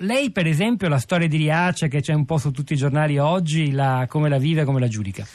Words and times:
lei 0.00 0.30
per 0.30 0.46
esempio 0.46 0.88
la 0.88 0.98
storia 0.98 1.28
di 1.28 1.36
Riace 1.36 1.88
che 1.88 2.00
c'è 2.00 2.12
un 2.12 2.24
po' 2.24 2.38
su 2.38 2.50
tutti 2.50 2.72
i 2.72 2.76
giornali 2.76 3.18
oggi, 3.18 3.72
la, 3.72 4.06
come 4.08 4.28
la 4.28 4.38
vive, 4.38 4.64
come 4.64 4.80
la 4.80 4.88
giudica? 4.88 5.26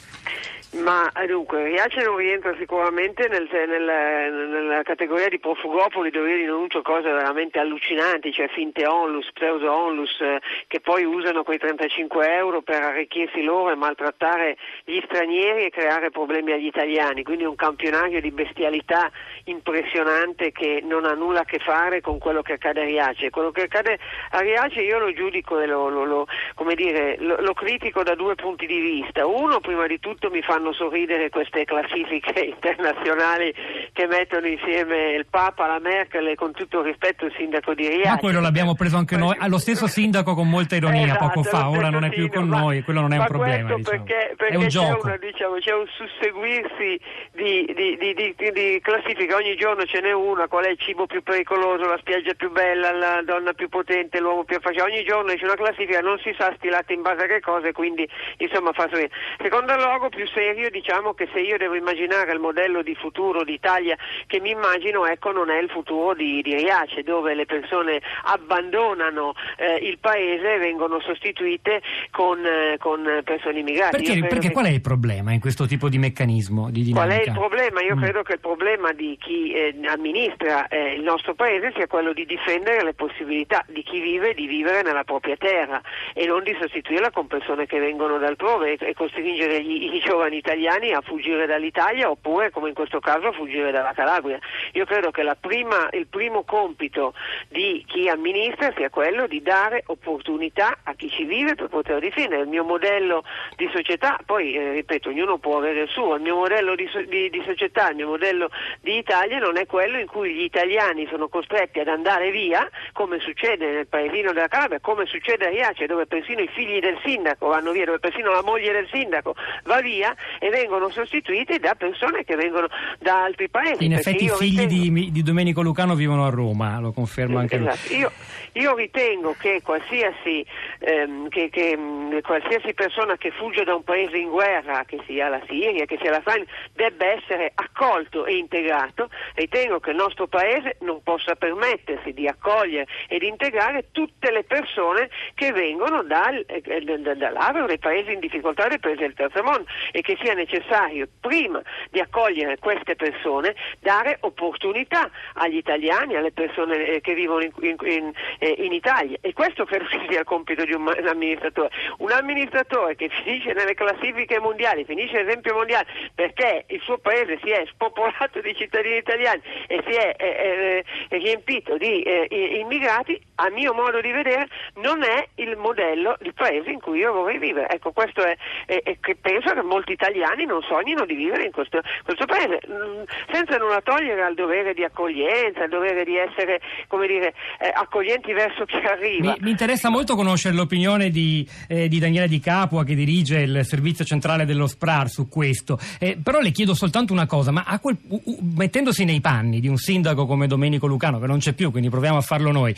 Ma 0.75 1.09
dunque, 1.25 1.63
Riace 1.63 2.03
non 2.03 2.17
rientra 2.17 2.53
sicuramente 2.57 3.29
nel, 3.29 3.47
nel, 3.49 4.47
nella 4.49 4.83
categoria 4.83 5.29
di 5.29 5.39
profugopoli 5.39 6.09
dove 6.09 6.31
io 6.31 6.37
denuncio 6.37 6.81
cose 6.81 7.09
veramente 7.11 7.59
allucinanti, 7.59 8.33
cioè 8.33 8.49
finte 8.49 8.85
onlus, 8.85 9.31
pseudo 9.31 9.73
onlus, 9.73 10.19
eh, 10.19 10.41
che 10.67 10.81
poi 10.81 11.05
usano 11.05 11.43
quei 11.43 11.59
35 11.59 12.35
euro 12.35 12.61
per 12.61 12.81
arricchirsi 12.81 13.41
loro 13.41 13.71
e 13.71 13.75
maltrattare 13.75 14.57
gli 14.83 14.99
stranieri 15.05 15.65
e 15.65 15.69
creare 15.69 16.11
problemi 16.11 16.51
agli 16.51 16.65
italiani, 16.65 17.23
quindi 17.23 17.45
un 17.45 17.55
campionario 17.55 18.19
di 18.19 18.31
bestialità 18.31 19.09
impressionante 19.45 20.51
che 20.51 20.81
non 20.83 21.05
ha 21.05 21.13
nulla 21.13 21.41
a 21.41 21.45
che 21.45 21.59
fare 21.59 22.01
con 22.01 22.19
quello 22.19 22.41
che 22.41 22.53
accade 22.53 22.81
a 22.81 22.85
Riace. 22.85 23.29
Quello 23.29 23.51
che 23.51 23.63
accade 23.63 23.97
a 24.31 24.39
Riace 24.39 24.81
io 24.81 24.99
lo 24.99 25.13
giudico 25.13 25.59
e 25.59 25.67
lo, 25.67 25.87
lo, 25.87 26.03
lo, 26.03 26.27
dire, 26.75 27.15
lo 27.17 27.53
critico 27.53 28.03
da 28.03 28.15
due 28.15 28.35
punti 28.35 28.65
di 28.65 28.79
vista. 28.79 29.25
Uno, 29.25 29.61
prima 29.61 29.87
di 29.87 29.99
tutto, 29.99 30.29
mi 30.29 30.41
fanno 30.41 30.64
fanno 30.65 30.73
sorridere 30.73 31.29
queste 31.29 31.63
classifiche 31.65 32.39
internazionali 32.41 33.53
che 33.93 34.07
mettono 34.07 34.47
insieme 34.47 35.11
il 35.11 35.25
Papa, 35.29 35.67
la 35.67 35.79
Merkel 35.79 36.27
e 36.27 36.35
con 36.35 36.51
tutto 36.53 36.79
il 36.79 36.85
rispetto 36.85 37.25
il 37.25 37.33
sindaco 37.37 37.73
di 37.73 37.87
Riace. 37.87 38.09
Ma 38.09 38.17
quello 38.17 38.41
l'abbiamo 38.41 38.73
preso 38.73 38.97
anche 38.97 39.15
noi, 39.15 39.35
ah, 39.37 39.47
lo 39.47 39.59
stesso 39.59 39.87
sindaco 39.87 40.33
con 40.33 40.49
molta 40.49 40.75
ironia 40.75 41.05
esatto, 41.05 41.27
poco 41.27 41.43
fa, 41.43 41.69
ora 41.69 41.89
non 41.89 42.03
è 42.03 42.09
più 42.09 42.29
con 42.29 42.47
ma, 42.47 42.59
noi, 42.59 42.81
quello 42.81 43.01
non 43.01 43.13
è 43.13 43.17
un 43.17 43.25
problema. 43.25 43.75
Diciamo. 43.75 43.83
Perché, 43.83 44.33
perché 44.35 44.53
è 44.53 44.57
un 44.57 44.67
gioco. 44.67 45.05
Una, 45.05 45.17
diciamo, 45.17 45.55
c'è 45.57 45.73
un 45.73 45.85
susseguirsi 45.87 46.99
di, 47.31 47.73
di, 47.75 47.97
di, 47.97 48.35
di, 48.51 48.79
classifiche, 48.81 49.33
ogni 49.33 49.55
giorno 49.55 49.85
ce 49.85 50.01
n'è 50.01 50.13
una, 50.13 50.47
qual 50.47 50.65
è 50.65 50.69
il 50.69 50.79
cibo 50.79 51.05
più 51.05 51.21
pericoloso, 51.21 51.87
la 51.87 51.97
spiaggia 51.99 52.33
più 52.33 52.51
bella, 52.51 52.91
la 52.91 53.21
donna 53.23 53.53
più 53.53 53.69
potente, 53.69 54.19
l'uomo 54.19 54.43
più 54.43 54.57
affascinante, 54.57 54.93
ogni 54.93 55.03
giorno 55.03 55.33
c'è 55.33 55.43
una 55.43 55.55
classifica, 55.55 55.99
non 56.01 56.17
si 56.19 56.33
sa 56.37 56.53
stilata 56.57 56.93
in 56.93 57.01
base 57.01 57.23
a 57.23 57.27
che 57.27 57.39
cosa, 57.39 57.71
quindi 57.71 58.07
insomma 58.37 58.71
fa 58.73 58.83
sorridere. 58.89 59.11
Secondo 59.41 59.75
luogo 59.75 60.09
più 60.09 60.25
serio 60.27 60.54
serio 60.55 60.69
diciamo 60.69 61.13
che 61.13 61.27
se 61.33 61.41
io 61.41 61.57
devo 61.57 61.75
immaginare 61.75 62.31
il 62.31 62.39
modello 62.39 62.81
di 62.81 62.95
futuro 62.95 63.43
d'Italia 63.43 63.97
che 64.25 64.39
mi 64.39 64.51
immagino, 64.51 65.05
ecco 65.05 65.31
non 65.31 65.49
è 65.49 65.59
il 65.59 65.69
futuro 65.69 66.13
di, 66.13 66.41
di 66.41 66.55
Riace 66.55 67.03
dove 67.03 67.35
le 67.35 67.45
persone 67.45 68.01
abbandonano 68.23 69.33
eh, 69.57 69.75
il 69.85 69.99
paese 69.99 70.53
e 70.53 70.57
vengono 70.57 71.01
sostituite 71.01 71.81
con, 72.11 72.39
eh, 72.45 72.77
con 72.79 73.21
persone 73.25 73.59
immigrate. 73.59 73.97
Perché, 73.97 74.19
perché 74.21 74.47
che... 74.47 74.53
qual 74.53 74.65
è 74.67 74.69
il 74.69 74.81
problema 74.81 75.33
in 75.33 75.41
questo 75.41 75.65
tipo 75.65 75.89
di 75.89 75.97
meccanismo, 75.97 76.71
di? 76.71 76.91
Qual 76.91 77.09
è 77.09 77.23
il 77.25 77.33
problema? 77.33 77.81
Io 77.81 77.97
mm. 77.97 78.01
credo 78.01 78.23
che 78.23 78.33
il 78.33 78.39
problema 78.39 78.93
di 78.93 79.17
chi 79.19 79.51
eh, 79.51 79.75
amministra 79.87 80.67
eh, 80.67 80.93
il 80.93 81.03
nostro 81.03 81.33
paese 81.33 81.73
sia 81.75 81.87
quello 81.87 82.13
di 82.13 82.25
difendere 82.25 82.83
le 82.83 82.93
possibilità 82.93 83.65
di 83.67 83.83
chi 83.83 83.99
vive 83.99 84.33
di 84.33 84.47
vivere 84.47 84.83
nella 84.83 85.03
propria 85.03 85.35
terra 85.35 85.81
e 86.13 86.25
non 86.25 86.43
di 86.43 86.55
sostituirla 86.57 87.11
con 87.11 87.27
persone 87.27 87.65
che 87.65 87.79
vengono 87.79 88.17
dal 88.17 88.37
prove 88.37 88.73
e, 88.73 88.77
e 88.79 88.93
costringere 88.93 89.61
gli, 89.61 89.93
i 89.95 89.99
giovani 89.99 90.41
italiani 90.45 90.93
a 90.93 91.01
fuggire 91.01 91.47
dall'Italia 91.47 92.09
oppure, 92.09 92.51
come 92.51 92.69
in 92.69 92.75
questo 92.75 92.99
caso, 92.99 93.27
a 93.27 93.31
fuggire 93.31 93.71
dalla 93.71 93.93
Calabria. 93.93 94.37
Io 94.73 94.85
credo 94.85 95.09
che 95.09 95.23
prima, 95.39 95.89
il 95.91 96.05
primo 96.05 96.43
compito 96.43 97.15
di 97.49 97.83
chi 97.87 98.07
amministra 98.07 98.71
sia 98.75 98.89
quello 98.91 99.25
di 99.25 99.41
dare 99.41 99.83
opportunità 99.87 100.77
a 100.83 100.93
chi 100.93 101.09
ci 101.09 101.23
vive 101.23 101.55
per 101.55 101.67
poter 101.67 101.99
difendere. 101.99 102.43
Il 102.43 102.47
mio 102.47 102.63
modello 102.63 103.23
di 103.55 103.67
società, 103.73 104.19
poi 104.23 104.53
eh, 104.53 104.71
ripeto, 104.73 105.09
ognuno 105.09 105.39
può 105.39 105.57
avere 105.57 105.81
il 105.81 105.89
suo, 105.89 106.15
il 106.15 106.21
mio 106.21 106.35
modello 106.35 106.75
di, 106.75 106.87
di, 107.07 107.29
di 107.29 107.43
società, 107.43 107.89
il 107.89 107.95
mio 107.95 108.07
modello 108.07 108.49
di 108.81 108.97
Italia 108.97 109.39
non 109.39 109.57
è 109.57 109.65
quello 109.65 109.97
in 109.97 110.05
cui 110.05 110.33
gli 110.33 110.43
italiani 110.43 111.07
sono 111.07 111.27
costretti 111.27 111.79
ad 111.79 111.87
andare 111.87 112.29
via, 112.29 112.69
come 112.93 113.19
succede 113.19 113.71
nel 113.71 113.87
paesino 113.87 114.31
della 114.31 114.47
Calabria, 114.47 114.79
come 114.79 115.05
succede 115.07 115.47
a 115.47 115.49
Riace, 115.49 115.87
dove 115.87 116.05
persino 116.05 116.41
i 116.41 116.49
figli 116.49 116.79
del 116.79 116.99
sindaco 117.03 117.47
vanno 117.47 117.71
via, 117.71 117.85
dove 117.85 117.99
persino 117.99 118.31
la 118.31 118.43
moglie 118.43 118.71
del 118.71 118.87
sindaco 118.91 119.35
va 119.63 119.81
via 119.81 120.15
e 120.39 120.49
vengono 120.49 120.89
sostituiti 120.89 121.59
da 121.59 121.75
persone 121.75 122.23
che 122.23 122.35
vengono 122.35 122.67
da 122.99 123.23
altri 123.23 123.49
paesi. 123.49 123.85
In 123.85 123.93
effetti 123.93 124.25
i 124.25 124.29
figli 124.29 124.59
ritengo... 124.61 124.93
di, 124.99 125.11
di, 125.11 125.23
Domenico 125.23 125.61
Lucano 125.61 125.95
vivono 125.95 126.25
a 126.25 126.29
Roma, 126.29 126.79
lo 126.79 126.91
confermo 126.91 127.39
anche 127.39 127.57
esatto. 127.57 127.93
io. 127.93 128.11
Io 128.53 128.73
ritengo 128.73 129.35
che 129.37 129.61
qualsiasi, 129.61 130.45
ehm, 130.79 131.27
che, 131.27 131.49
che, 131.49 131.75
mh, 131.75 132.21
qualsiasi, 132.21 132.73
persona 132.73 133.17
che 133.17 133.31
fugge 133.31 133.65
da 133.65 133.75
un 133.75 133.83
paese 133.83 134.17
in 134.17 134.29
guerra, 134.29 134.85
che 134.85 135.01
sia 135.05 135.27
la 135.27 135.41
Siria, 135.45 135.83
che 135.83 135.97
sia 135.99 136.09
la 136.09 136.21
Francia, 136.21 136.49
debba 136.71 137.05
essere 137.05 137.51
accolto 137.53 138.25
e 138.25 138.37
integrato. 138.37 139.09
Ritengo 139.33 139.81
che 139.81 139.89
il 139.89 139.97
nostro 139.97 140.27
paese 140.27 140.77
non 140.81 141.03
possa 141.03 141.35
permettersi 141.35 142.13
di 142.13 142.27
accogliere 142.27 142.87
ed 143.09 143.23
integrare 143.23 143.87
tutte 143.91 144.31
le 144.31 144.45
persone 144.45 145.09
che 145.33 145.51
vengono 145.51 146.03
dal, 146.03 146.45
eh, 146.47 146.61
dall'Avro, 146.61 147.65
dai 147.65 147.79
paesi 147.79 148.13
in 148.13 148.19
difficoltà, 148.19 148.67
dai 148.69 148.79
paesi 148.79 149.01
del 149.01 149.13
terzo 149.13 149.43
mondo 149.43 149.65
e 149.91 150.01
che 150.01 150.14
sia 150.21 150.33
necessario, 150.33 151.07
prima 151.19 151.61
di 151.89 151.99
accogliere 151.99 152.57
queste 152.59 152.95
persone, 152.95 153.55
dare 153.79 154.17
opportunità 154.21 155.09
agli 155.33 155.57
italiani, 155.57 156.15
alle 156.15 156.31
persone 156.31 156.85
eh, 156.85 157.01
che 157.01 157.13
vivono 157.13 157.41
in, 157.41 157.51
in, 157.61 157.75
in, 157.81 158.13
eh, 158.39 158.49
Italia. 158.49 159.17
E 159.21 159.33
questo 159.33 159.65
credo 159.65 159.85
che 159.85 160.05
sia 160.09 160.19
il 160.19 160.25
compito 160.25 160.63
di 160.65 160.73
un, 160.73 160.81
un, 160.81 161.07
amministratore. 161.07 161.69
Un 161.99 162.11
amministratore 162.11 162.95
che 162.95 163.09
finisce 163.09 163.53
nelle 163.53 163.73
classifiche 163.73 164.39
mondiali, 164.39 164.85
finisce 164.85 165.23
l'esempio 165.23 165.53
mondiale 165.53 165.87
perché 166.13 166.65
il 166.67 166.81
suo 166.81 166.97
paese 166.97 167.39
si 167.43 167.49
è 167.49 167.63
spopolato 167.67 168.41
di 168.41 168.55
cittadini 168.55 168.97
italiani 168.97 169.41
e 169.67 169.83
si 169.87 169.95
è 169.95 170.15
eh, 170.17 170.83
eh, 171.09 171.17
riempito 171.17 171.77
di 171.77 172.01
eh, 172.01 172.27
immigrati, 172.59 173.19
a 173.35 173.49
mio 173.49 173.73
modo 173.73 174.01
di 174.01 174.11
vedere 174.11 174.47
non 174.81 175.03
è 175.03 175.27
il 175.35 175.55
modello 175.57 176.15
di 176.21 176.31
paese 176.33 176.69
in 176.69 176.79
cui 176.79 176.99
io 176.99 177.13
vorrei 177.13 177.37
vivere. 177.37 177.69
Ecco, 177.69 177.91
questo 177.91 178.21
è, 178.23 178.35
è 178.65 178.97
che 178.99 179.15
penso 179.15 179.53
che 179.53 179.61
molti 179.61 179.91
italiani 179.91 180.45
non 180.45 180.61
sognino 180.61 181.05
di 181.05 181.15
vivere 181.15 181.45
in 181.45 181.51
questo, 181.51 181.81
questo 182.03 182.25
paese, 182.25 182.61
mm, 182.67 183.03
senza 183.31 183.57
nulla 183.57 183.81
togliere 183.81 184.23
al 184.23 184.35
dovere 184.35 184.73
di 184.73 184.83
accoglienza, 184.83 185.63
al 185.63 185.69
dovere 185.69 186.03
di 186.03 186.17
essere, 186.17 186.61
come 186.87 187.07
dire, 187.07 187.33
eh, 187.59 187.71
accoglienti 187.73 188.33
verso 188.33 188.65
chi 188.65 188.77
arriva. 188.77 189.31
Mi, 189.31 189.37
mi, 189.41 189.49
interessa 189.51 189.89
molto 189.89 190.15
conoscere 190.15 190.55
l'opinione 190.55 191.09
di, 191.09 191.47
eh, 191.67 191.87
di, 191.87 191.99
Daniele 191.99 192.27
Di 192.27 192.39
Capua 192.39 192.83
che 192.83 192.95
dirige 192.95 193.39
il 193.39 193.65
servizio 193.65 194.05
centrale 194.05 194.45
dello 194.45 194.67
SPRAR 194.67 195.09
su 195.09 195.27
questo, 195.27 195.77
eh, 195.99 196.17
però 196.21 196.39
le 196.39 196.51
chiedo 196.51 196.73
soltanto 196.73 197.13
una 197.13 197.25
cosa, 197.25 197.51
ma 197.51 197.63
quel, 197.81 197.97
uh, 198.07 198.37
mettendosi 198.55 199.03
nei 199.05 199.21
panni 199.21 199.59
di 199.59 199.67
un 199.67 199.77
sindaco 199.77 200.25
come 200.25 200.47
Domenico 200.47 200.87
Lucano, 200.87 201.19
che 201.19 201.27
non 201.27 201.39
c'è 201.39 201.53
più, 201.53 201.71
quindi 201.71 201.89
proviamo 201.89 202.17
a 202.17 202.21
farlo 202.21 202.51
noi, 202.51 202.73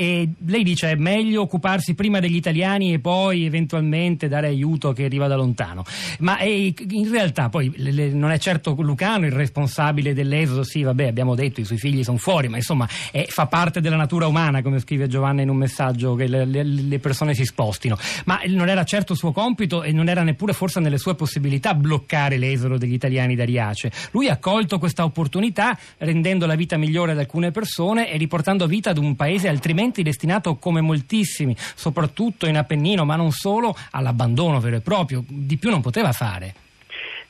e, 0.00 0.30
lei 0.46 0.62
dice 0.62 0.92
è 0.92 0.94
meglio 0.94 1.42
occuparsi 1.42 1.92
prima 1.92 2.20
degli 2.20 2.36
italiani 2.36 2.94
e 2.94 3.00
poi 3.00 3.44
eventualmente 3.44 4.28
dare 4.28 4.46
aiuto 4.46 4.94
che 4.94 5.04
arriva 5.04 5.26
da 5.26 5.36
lontano, 5.36 5.84
ma 6.20 6.40
in 6.40 7.10
realtà 7.10 7.50
poi 7.50 7.70
le, 7.76 8.08
non 8.08 8.30
è 8.30 8.38
certo 8.38 8.74
Lucano 8.78 9.26
il 9.26 9.32
responsabile 9.32 10.14
dell'esodo, 10.14 10.62
sì 10.62 10.82
vabbè 10.82 11.06
abbiamo 11.06 11.34
detto 11.34 11.60
i 11.60 11.64
suoi 11.64 11.76
figli 11.76 12.02
sono 12.02 12.16
fuori, 12.16 12.48
ma 12.48 12.56
insomma 12.56 12.88
è, 13.10 13.26
fa 13.28 13.46
parte 13.46 13.82
della 13.82 13.96
natura 13.96 14.26
umana 14.26 14.62
come 14.62 14.78
scrive 14.78 15.06
Giovanna 15.06 15.42
in 15.42 15.50
un 15.50 15.58
messaggio 15.58 16.14
che 16.14 16.26
le, 16.26 16.46
le, 16.46 16.62
le, 16.62 16.98
persone 16.98 17.34
si 17.34 17.44
spostino, 17.44 17.98
ma 18.24 18.40
non 18.46 18.70
era 18.70 18.84
certo 18.84 19.14
suo 19.14 19.32
compito 19.32 19.82
e 19.82 19.92
non 19.92 20.08
era 20.08 20.22
neppure 20.22 20.54
forse 20.54 20.80
nelle 20.80 20.96
sue 20.96 21.14
possibilità 21.14 21.74
bloccare 21.74 22.38
l'esodo 22.38 22.78
degli 22.78 22.94
italiani 22.94 23.36
da 23.36 23.44
Riace. 23.44 23.92
Lui 24.12 24.30
ha 24.30 24.38
colto 24.38 24.78
questa 24.78 25.04
opportunità 25.04 25.78
rendendo 25.98 26.46
la 26.46 26.54
vita 26.54 26.78
migliore 26.78 27.12
ad 27.12 27.18
alcune 27.18 27.50
persone 27.50 28.10
e 28.10 28.16
riportando 28.16 28.66
vita 28.66 28.88
ad 28.90 28.96
un 28.96 29.14
paese 29.14 29.48
altrimenti 29.48 29.88
destinato 29.92 30.56
come 30.56 30.80
moltissimi, 30.80 31.56
soprattutto 31.74 32.46
in 32.46 32.56
Appennino, 32.56 33.04
ma 33.04 33.16
non 33.16 33.32
solo, 33.32 33.76
all'abbandono 33.90 34.60
vero 34.60 34.76
e 34.76 34.80
proprio. 34.80 35.24
Di 35.26 35.56
più 35.56 35.70
non 35.70 35.80
poteva 35.80 36.12
fare. 36.12 36.54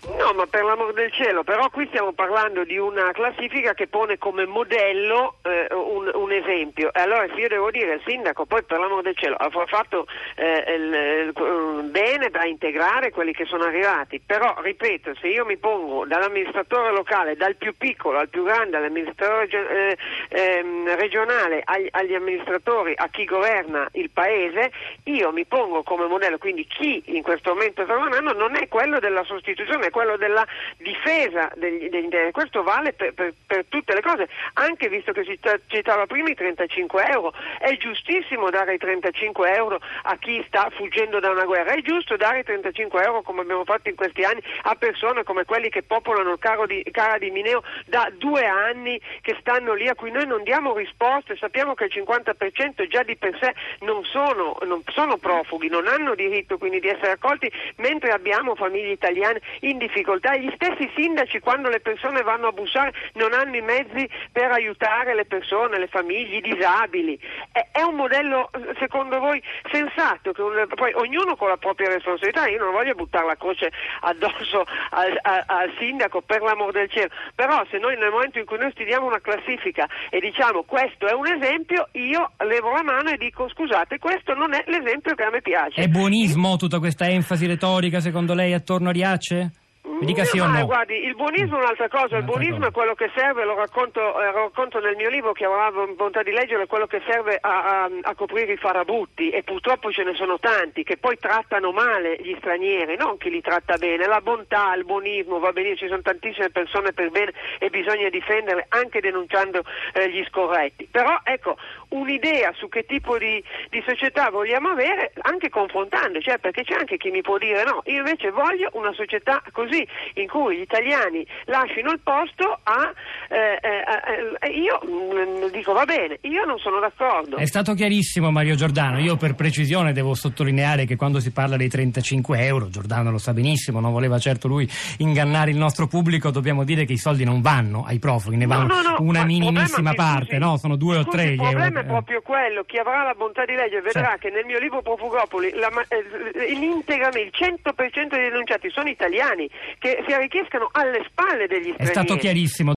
No, 0.03 0.33
ma 0.33 0.47
per 0.47 0.65
l'amor 0.65 0.95
del 0.95 1.13
cielo, 1.13 1.45
però 1.45 1.69
qui 1.69 1.87
stiamo 1.89 2.13
parlando 2.13 2.65
di 2.65 2.79
una 2.79 3.13
classifica 3.13 3.75
che 3.75 3.87
pone 3.87 4.17
come 4.17 4.47
modello 4.47 5.37
eh, 5.43 5.67
un, 5.75 6.11
un, 6.15 6.33
esempio. 6.33 6.89
Allora 6.93 7.27
se 7.29 7.39
io 7.39 7.49
devo 7.49 7.71
dire 7.71 7.95
il 7.95 8.03
sindaco, 8.07 8.47
poi 8.47 8.63
per 8.63 8.79
l'amor 8.79 9.03
del 9.03 9.15
cielo, 9.15 9.37
ha 9.37 9.51
fatto 9.67 10.07
eh, 10.37 10.65
il, 10.75 11.35
il, 11.35 11.83
bene 11.91 12.31
da 12.31 12.47
integrare 12.47 13.11
quelli 13.11 13.35
che 13.35 13.45
sono 13.45 13.65
arrivati, 13.65 14.23
però 14.25 14.57
ripeto, 14.63 15.15
se 15.21 15.29
io 15.29 15.45
mi 15.45 15.59
pongo 15.59 16.07
dall'amministratore 16.07 16.93
locale, 16.93 17.37
dal 17.37 17.57
più 17.57 17.77
piccolo 17.77 18.19
al 18.19 18.31
più 18.31 18.45
grande, 18.45 18.79
all'amministratore 18.79 19.49
eh, 19.51 19.99
ehm, 20.31 20.97
regionale, 20.97 21.61
agli, 21.63 21.89
agli 21.91 22.15
amministratori, 22.15 22.95
a 22.97 23.09
chi 23.09 23.27
governa 23.27 23.87
il 23.93 24.09
paese, 24.09 24.73
io 25.05 25.31
mi 25.31 25.45
pongo 25.45 25.83
come 25.83 26.07
modello, 26.07 26.39
quindi 26.39 26.67
chi 26.67 27.03
in 27.17 27.23
questo 27.23 27.51
momento 27.51 27.85
sta 27.85 27.95
governando 27.95 28.33
non 28.33 28.57
è 28.57 28.67
quello 28.67 28.99
della 28.99 29.25
sostituzione, 29.25 29.90
quello 29.91 30.17
della 30.17 30.47
difesa 30.79 31.51
degli, 31.55 31.89
degli 31.89 32.05
interni. 32.05 32.31
Questo 32.31 32.63
vale 32.63 32.93
per, 32.93 33.13
per, 33.15 33.35
per, 33.47 33.65
tutte 33.69 33.95
le 33.95 34.01
cose, 34.01 34.29
anche 34.55 34.89
visto 34.89 35.13
che 35.13 35.25
si 35.25 35.39
citava 35.67 36.07
prima 36.07 36.31
i 36.31 36.35
35 36.35 37.05
euro. 37.07 37.33
È 37.59 37.77
giustissimo 37.77 38.51
dare 38.51 38.75
i 38.75 38.79
35 38.79 39.55
euro 39.55 39.81
a 40.03 40.17
chi 40.17 40.43
sta 40.47 40.71
fuggendo 40.71 41.21
da 41.21 41.31
una 41.31 41.45
guerra, 41.45 41.73
è 41.73 41.83
giusto 41.83 42.17
dare 42.17 42.41
i 42.41 42.45
35 42.45 43.03
euro 43.03 43.23
come 43.23 43.43
abbiamo 43.43 43.65
fatto 43.65 43.89
in 43.89 43.97
questi 43.97 44.23
anni 44.25 44.43
a 44.63 44.75
persone 44.75 45.25
come 45.25 45.45
quelli 45.45 45.69
che 45.69 45.83
popolano 45.83 46.33
il 46.33 46.39
di, 46.67 46.85
Cara 46.91 47.19
di 47.19 47.31
Mineo 47.31 47.63
da 47.87 48.11
due 48.17 48.45
anni, 48.47 49.01
che 49.21 49.37
stanno 49.41 49.75
lì 49.75 49.89
a 49.89 49.95
cui 49.95 50.11
noi 50.11 50.27
non 50.27 50.43
diamo 50.43 50.77
risposte, 50.77 51.37
sappiamo 51.37 51.75
che 51.75 51.85
il 51.85 51.93
50% 51.95 52.87
già 52.89 53.03
di 53.03 53.17
per 53.17 53.37
sé 53.39 53.55
non 53.81 54.05
sono, 54.05 54.57
non 54.63 54.83
sono 54.93 55.17
profughi, 55.17 55.69
non 55.69 55.87
hanno 55.87 56.15
diritto 56.15 56.59
quindi 56.59 56.81
di 56.81 56.89
essere 56.89 57.13
accolti, 57.13 57.51
mentre 57.77 58.11
abbiamo 58.11 58.55
famiglie 58.55 58.93
italiane 58.93 59.41
in 59.61 59.79
difficoltà 59.81 60.35
e 60.35 60.43
gli 60.43 60.53
stessi 60.55 60.89
sindaci 60.95 61.41
quando 61.41 61.69
le 61.69 61.81
persone 61.81 62.23
vanno 62.23 62.49
a 62.49 62.53
bussare 62.53 62.93
non 63.15 63.33
hanno 63.33 63.57
i 63.57 63.63
mezzi 63.63 64.09
per 64.31 64.53
aiutare 64.53 65.15
le 65.15 65.25
persone, 65.25 65.79
le 65.79 65.89
famiglie, 65.89 66.37
i 66.37 66.41
disabili. 66.41 67.19
È, 67.51 67.81
un 67.81 67.97
modello 67.97 68.51
secondo 68.79 69.19
voi 69.19 69.43
sensato, 69.73 70.33
poi 70.33 70.93
ognuno 70.95 71.35
con 71.35 71.49
la 71.49 71.57
propria 71.57 71.89
responsabilità, 71.89 72.47
io 72.47 72.63
non 72.63 72.73
voglio 72.73 72.95
buttare 72.95 73.27
la 73.27 73.37
croce 73.37 73.73
addosso 74.03 74.65
al, 74.91 75.19
al, 75.23 75.43
al 75.47 75.73
sindaco 75.79 76.21
per 76.21 76.43
l'amor 76.43 76.73
del 76.73 76.91
cielo, 76.91 77.09
però 77.35 77.65
se 77.71 77.79
noi 77.79 77.97
nel 77.97 78.11
momento 78.11 78.39
in 78.39 78.45
cui 78.45 78.59
noi 78.59 78.71
studiamo 78.73 79.07
una 79.07 79.21
classifica 79.21 79.89
e 80.11 80.21
diciamo 80.21 80.63
questo 80.65 81.07
è 81.07 81.13
un 81.13 81.27
esempio, 81.27 81.89
io 81.93 82.33
levo 82.45 82.71
la 82.71 82.83
mano 82.83 83.09
e 83.11 83.17
dico 83.17 83.49
scusate, 83.49 83.99
questo 83.99 84.35
non 84.35 84.53
è 84.53 84.63
l'esempio 84.67 85.15
che 85.15 85.25
a 85.25 85.31
me 85.31 85.41
piace. 85.41 85.81
È 85.81 85.89
buonismo 85.89 86.57
tutta 86.57 86.79
questa 86.79 87.09
enfasi 87.09 87.47
retorica 87.47 88.01
secondo 88.01 88.35
lei 88.35 88.53
attorno 88.53 88.91
a 88.91 88.93
Riace? 88.93 89.51
Mi 89.83 90.05
dica 90.05 90.25
sì 90.25 90.39
o 90.39 90.47
no. 90.47 90.67
Guardi, 90.67 91.05
il 91.05 91.15
buonismo 91.15 91.57
è 91.57 91.63
un'altra 91.63 91.89
cosa, 91.89 92.19
il 92.19 92.25
buonismo 92.25 92.67
è 92.67 92.71
quello 92.71 92.95
che 92.95 93.11
serve, 93.15 93.45
lo 93.45 93.55
racconto, 93.55 94.01
eh, 94.21 94.27
lo 94.27 94.43
racconto, 94.45 94.79
nel 94.79 94.95
mio 94.95 95.09
libro 95.09 95.33
che 95.33 95.47
avevo 95.47 95.95
volontà 95.95 96.23
di 96.23 96.33
leggere, 96.33 96.65
è 96.65 96.67
quello 96.67 96.87
che 96.87 97.03
serve 97.07 97.39
a, 97.41 97.85
a, 97.85 97.91
a, 98.03 98.15
coprire 98.15 98.53
i 98.53 98.57
farabutti 98.59 99.31
e 99.31 99.43
purtroppo 99.43 99.91
ce 99.91 100.05
ne 100.05 100.15
sono 100.15 100.39
tanti 100.39 100.85
che 100.85 100.99
poi 100.99 101.17
trattano 101.19 101.73
male 101.73 102.17
gli 102.21 102.35
stranieri, 102.39 102.97
non 102.97 103.17
chi 103.17 103.31
li 103.31 103.41
tratta 103.41 103.79
bene. 103.79 104.07
La 104.07 104.21
bontà, 104.21 104.75
il 104.75 104.85
buonismo, 104.85 105.39
va 105.39 105.53
bene, 105.53 105.77
ci 105.77 105.89
sono 105.89 106.03
tantissime 106.03 106.51
persone 106.51 106.93
per 106.93 107.11
bene 107.11 107.33
e 107.59 107.71
bisogna 107.71 108.11
difenderle 108.11 108.67
anche 108.69 109.01
denunciando 109.01 109.63
eh, 109.95 110.11
gli 110.11 110.23
scorretti. 110.29 110.89
Però 110.91 111.21
ecco, 111.25 111.57
un'idea 111.89 112.53
su 112.55 112.69
che 112.69 112.85
tipo 112.85 113.17
di, 113.17 113.43
di 113.71 113.83
società 113.87 114.29
vogliamo 114.29 114.69
avere, 114.69 115.13
anche 115.23 115.49
confrontando, 115.49 116.21
cioè 116.21 116.39
perché 116.39 116.65
c'è 116.65 116.75
anche 116.75 116.99
chi 116.99 117.11
mi 117.11 117.23
può 117.23 117.39
dire 117.39 117.65
no, 117.65 117.83
io 117.87 117.99
invece 117.99 118.31
voglio 118.31 118.69
una 118.75 118.93
società 118.93 119.43
così 119.53 119.70
in 120.15 120.29
cui 120.29 120.59
gli 120.59 120.61
italiani 120.61 121.27
lasciano 121.45 121.93
il 121.93 122.01
posto 122.03 122.59
a... 122.63 122.93
Eh, 123.29 123.59
eh, 123.61 124.47
eh, 124.47 124.51
io 124.51 124.81
mh, 124.83 125.47
mm, 125.47 125.51
dico 125.51 125.73
va 125.73 125.85
bene, 125.85 126.19
io 126.23 126.45
non 126.45 126.59
sono 126.59 126.81
d'accordo. 126.81 127.37
È 127.37 127.47
stato 127.47 127.75
chiarissimo 127.75 128.31
Mario 128.31 128.55
Giordano, 128.55 128.99
io 128.99 129.17
per 129.17 129.35
precisione 129.35 129.93
devo 129.93 130.15
sottolineare 130.15 130.85
che 130.85 130.97
quando 130.97 131.21
si 131.21 131.31
parla 131.33 131.57
dei 131.57 131.69
35 131.69 132.45
euro, 132.45 132.69
Giordano 132.69 133.11
lo 133.11 133.19
sa 133.19 133.33
benissimo, 133.33 133.81
non 133.81 133.93
voleva 133.93 134.19
certo 134.19 134.49
lui 134.49 134.69
ingannare 134.99 135.51
il 135.51 135.57
nostro 135.57 135.87
pubblico, 135.87 136.31
dobbiamo 136.31 136.65
dire 136.65 136.85
che 136.85 136.93
i 136.93 136.99
soldi 136.99 137.25
non 137.25 137.41
vanno 137.41 137.85
ai 137.85 137.99
profughi, 137.99 138.37
ne 138.37 138.47
vanno 138.47 138.67
no, 138.67 138.83
no, 138.83 138.91
no, 138.91 138.97
una 139.01 139.25
minimissima 139.25 139.93
parte, 139.95 140.39
no? 140.39 140.57
sono 140.57 140.77
due 140.77 140.99
o 140.99 141.05
tre 141.05 141.35
gli 141.35 141.39
euro. 141.39 141.43
Il 141.43 141.51
problema 141.51 141.81
è 141.81 141.85
proprio 141.85 142.21
quello, 142.23 142.65
chi 142.65 142.79
avrà 142.79 143.03
la 143.03 143.15
bontà 143.15 143.45
di 143.45 143.55
legge 143.55 143.81
vedrà 143.81 144.13
sì. 144.15 144.21
che 144.21 144.31
nel 144.31 144.45
mio 144.45 144.59
libro 144.59 144.83
Profugopoli 144.83 145.53
la, 145.55 145.71
eh, 145.89 146.53
il 146.53 147.31
100% 147.33 148.09
dei 148.09 148.31
denunciati 148.31 148.71
sono 148.71 148.89
italiani 148.89 149.49
che 149.79 150.05
si 150.07 150.13
arricchiscano 150.13 150.69
alle 150.73 151.05
spalle 151.09 151.47
degli 151.47 151.73
stranieri. 151.73 151.83
È 151.83 151.87
stato 151.87 152.17
chiarissimo. 152.17 152.69